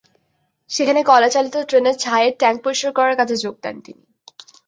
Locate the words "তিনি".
3.85-4.03